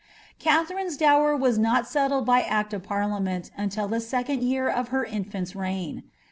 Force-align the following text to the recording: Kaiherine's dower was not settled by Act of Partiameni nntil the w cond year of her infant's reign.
Kaiherine's 0.39 0.97
dower 0.97 1.37
was 1.37 1.59
not 1.59 1.87
settled 1.87 2.25
by 2.25 2.41
Act 2.41 2.73
of 2.73 2.81
Partiameni 2.81 3.51
nntil 3.55 3.87
the 3.87 3.99
w 3.99 4.23
cond 4.25 4.41
year 4.41 4.67
of 4.67 4.87
her 4.87 5.05
infant's 5.05 5.55
reign. 5.55 6.01